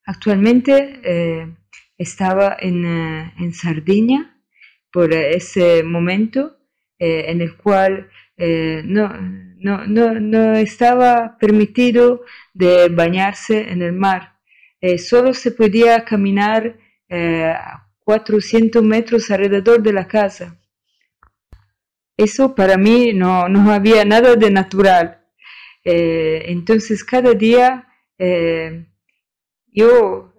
[0.05, 1.55] Actualmente eh,
[1.99, 4.38] estaba en, eh, en, Sardinia
[4.93, 6.59] por ese momento
[6.99, 9.09] eh, en el cual no,
[9.59, 12.23] no, no, no, estaba permitido
[12.55, 14.39] de bañarse en el mar.
[14.99, 16.79] solo se podía caminar
[18.05, 20.57] 400 metros alrededor de la casa.
[22.17, 25.21] Eso para mí no, no había nada de natural.
[25.83, 27.89] entonces cada día
[29.67, 30.33] yo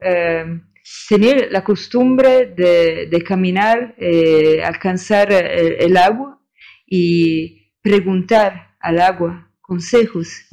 [0.89, 6.41] eh, tenía la costumbre de, caminar, eh, alcanzar el, agua
[6.85, 10.45] y preguntar al agua consejos,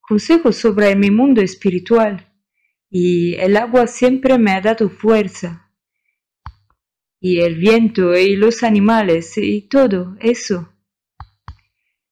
[0.00, 2.26] consejos sobre mi mundo espiritual.
[2.90, 5.70] Y el agua siempre me ha dado fuerza.
[7.20, 10.72] Y el viento y los animales y todo eso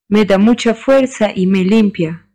[0.09, 2.29] me da mucha fuerza y me limpia.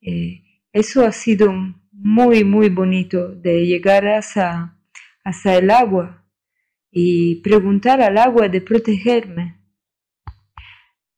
[0.00, 0.42] Eh,
[0.72, 1.50] eso ha sido
[2.06, 4.78] muy, muy bonito de llegar hasta,
[5.24, 6.24] hasta el agua
[6.88, 9.60] y preguntar al agua de protegerme,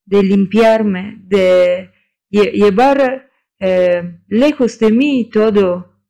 [0.07, 1.91] de limpiarme, de
[2.31, 3.31] llevar
[3.61, 6.01] eh, lejos de mí todo,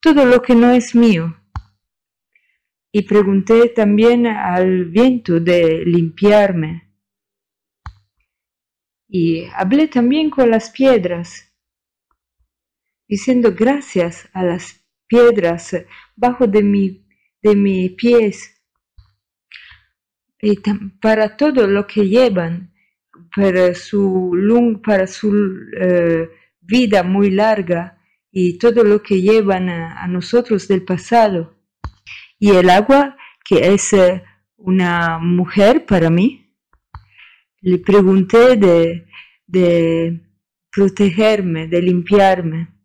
[0.00, 1.36] todo lo que no es mío.
[2.92, 6.94] Y pregunté también al viento de limpiarme.
[9.08, 11.46] Y hablé también con las piedras
[13.08, 15.76] diciendo gracias a las piedras
[16.16, 17.06] bajo de mi,
[17.42, 18.56] de mis pies
[20.40, 20.60] y
[21.00, 22.72] para todo lo que llevan,
[23.34, 24.32] para su,
[24.84, 25.32] para su
[25.80, 26.28] eh,
[26.60, 27.98] vida muy larga
[28.30, 31.56] y todo lo que llevan a, nosotros del pasado.
[32.38, 34.22] Y el agua, que es eh,
[34.56, 36.54] una mujer para mí,
[37.62, 39.06] le pregunté de,
[39.46, 40.20] de
[40.70, 42.75] protegerme, de limpiarme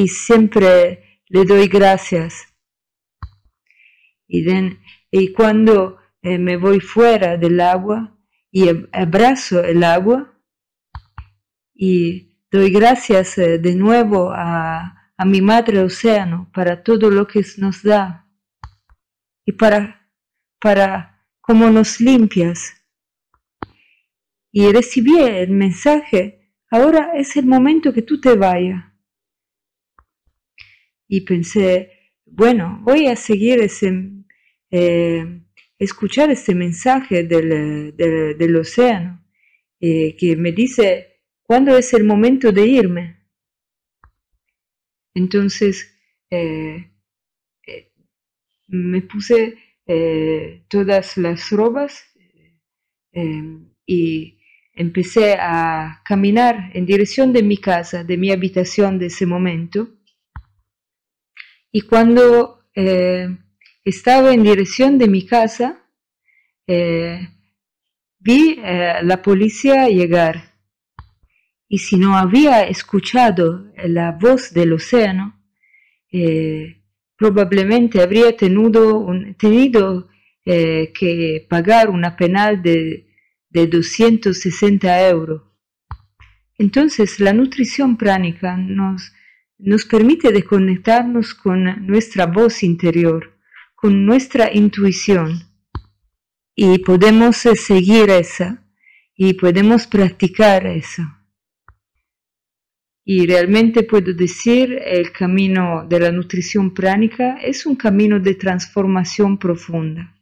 [0.00, 2.46] y siempre le doy gracias.
[4.26, 4.46] Y,
[5.10, 8.16] y cuando eh, me voy fuera del agua
[8.50, 10.40] y abrazo el agua
[11.74, 17.44] y doy gracias eh, de nuevo a, a mi madre océano para todo lo que
[17.58, 18.26] nos da
[19.44, 20.08] y para,
[20.60, 22.74] para cómo nos limpias.
[24.52, 28.89] Y recibí el mensaje, ahora es el momento que tú te vayas
[31.10, 31.90] y pensé,
[32.24, 34.12] bueno, voy a seguir ese,
[34.70, 35.42] eh,
[35.76, 39.26] escuchar este mensaje del, del, océano
[39.80, 43.26] eh, que me dice cuándo es el momento de irme.
[45.12, 45.98] Entonces
[46.30, 46.92] eh,
[48.68, 49.58] me puse
[50.68, 52.04] todas las robas
[53.84, 54.38] y
[54.72, 59.99] empecé a caminar en dirección de mi casa, de mi habitación de ese momento
[61.72, 63.28] Y cuando eh,
[63.84, 65.84] estaba en dirección de mi casa,
[66.66, 67.28] eh,
[68.18, 70.54] vi eh, la policía llegar.
[71.68, 75.36] Y si no había escuchado la voz del océano,
[77.16, 79.06] probablemente habría tenido,
[79.38, 80.08] tenido
[80.44, 83.06] que pagar una penal de,
[83.50, 85.42] de 260 euros.
[86.58, 89.12] Entonces, la nutrición pránica nos,
[89.62, 93.38] nos permite desconectarnos con nuestra voz interior,
[93.74, 95.42] con nuestra intuición.
[96.54, 98.66] Y podemos eh, seguir esa
[99.14, 101.02] y podemos practicar eso.
[103.04, 109.38] Y realmente puedo decir, el camino de la nutrición pránica es un camino de transformación
[109.38, 110.14] profunda.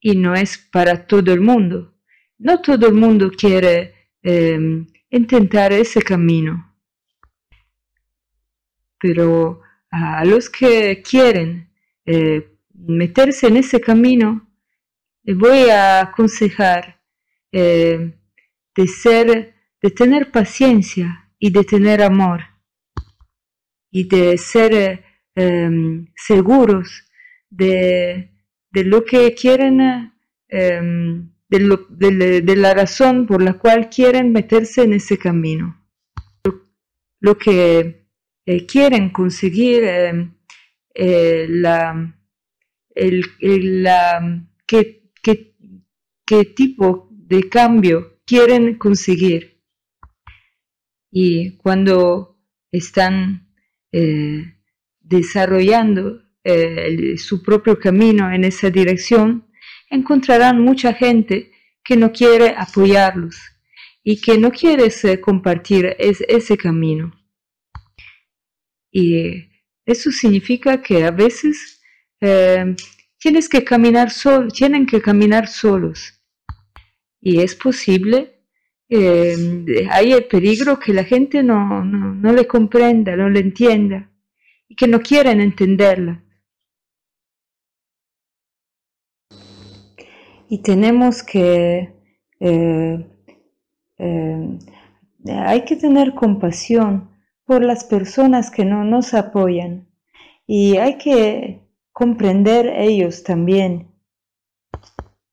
[0.00, 1.94] Y no es para todo el mundo.
[2.38, 6.71] No todo el mundo quiere em, intentar ese camino.
[9.02, 11.68] Pero a los que quieren
[12.06, 14.48] eh, meterse en ese camino,
[15.24, 17.02] les voy a aconsejar
[17.50, 18.14] eh,
[18.74, 22.40] de ser, de tener paciencia y de tener amor
[23.90, 27.04] y de ser em, seguros
[27.50, 28.30] de,
[28.72, 30.12] lo que quieren,
[30.48, 35.78] em, de, la razón por la cual quieren meterse en ese camino.
[37.20, 38.01] Lo, que
[38.46, 40.34] eh, quieren conseguir em,
[40.94, 42.14] eh, la,
[42.94, 49.60] el, la, qué, qué, tipo de cambio quieren conseguir.
[51.10, 52.38] Y cuando
[52.70, 53.48] están
[53.92, 54.54] eh,
[55.00, 59.46] desarrollando eh, su propio camino en esa dirección,
[59.90, 61.52] encontrarán mucha gente
[61.84, 63.36] que no quiere apoyarlos
[64.02, 64.88] y que no quiere
[65.20, 67.12] compartir ese camino.
[68.92, 69.48] Y
[69.86, 71.80] eso significa que a veces
[72.20, 72.76] eh,
[73.18, 74.12] tienes que caminar
[74.54, 76.20] tienen que caminar solos.
[77.20, 78.44] Y es posible,
[78.88, 79.36] eh,
[79.90, 84.10] hay el peligro que la gente no, no, le comprenda, no le entienda
[84.68, 86.22] y que no quieren entenderla.
[90.48, 91.94] Y tenemos que,
[92.40, 93.06] eh,
[95.26, 97.11] hay que tener compasión
[97.44, 99.88] por las personas que no nos apoyan
[100.46, 103.92] y hay que comprender ellos también.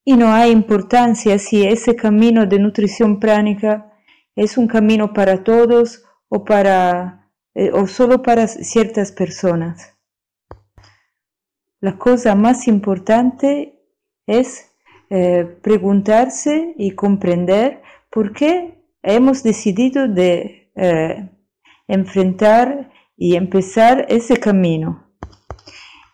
[0.04, 3.94] Y no hay importancia si ese camino de nutrición pránica
[4.36, 9.96] es un camino para todos o, para, eh, o solo para ciertas personas.
[11.82, 13.80] La cosa más importante
[14.26, 14.72] es
[15.10, 21.30] eh, preguntarse y comprender por qué hemos decidido de eh,
[21.90, 25.12] enfrentar y empezar ese camino.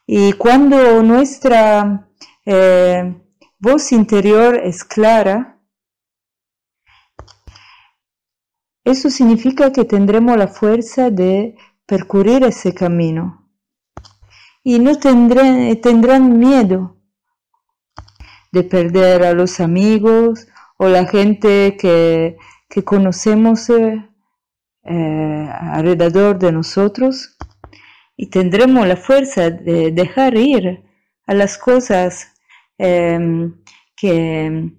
[0.08, 2.10] Y cuando nuestra
[2.46, 3.22] eh,
[3.60, 5.60] voz interior es clara,
[8.84, 11.56] eso significa que tendremos la fuerza de
[11.86, 13.52] percurrir ese camino.
[14.64, 16.98] Y no tendrán miedo
[18.52, 20.48] de perder a los amigos
[20.78, 22.38] o la gente que,
[22.70, 24.10] que conocemos eh,
[24.88, 27.36] eh, alrededor de nosotros
[28.16, 30.84] y tendremos la fuerza de dejar ir
[31.26, 32.32] a las cosas
[32.78, 33.56] em,
[33.96, 34.72] que,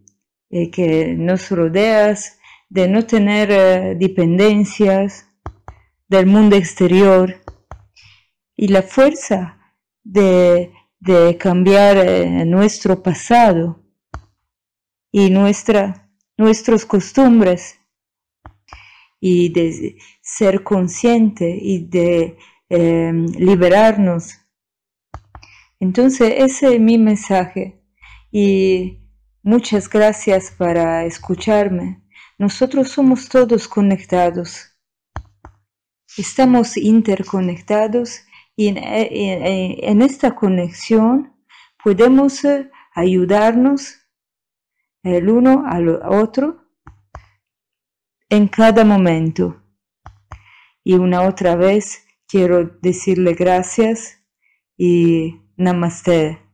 [0.50, 2.16] eh, que, nos rodean,
[2.68, 5.28] de no tener eh, dependencias
[6.08, 7.42] del mundo exterior.
[8.56, 9.58] Y la fuerza
[10.04, 11.96] de, de cambiar
[12.46, 13.82] nuestro pasado
[15.10, 17.80] y nuestra, nuestras costumbres
[19.20, 22.36] y de ser consciente y de
[22.68, 24.34] em, liberarnos.
[25.80, 27.82] Entonces ese es mi mensaje
[28.30, 28.98] y
[29.42, 32.02] muchas gracias para escucharme.
[32.38, 34.76] Nosotros somos todos conectados.
[36.16, 38.22] Estamos interconectados
[38.56, 41.34] y en, esta conexión
[41.82, 43.96] podemos eh, ayudarnos
[45.02, 46.65] el uno al otro
[48.28, 49.62] en cada momento.
[50.84, 54.22] Y una otra vez quiero decirle gracias
[54.76, 56.45] y namaste.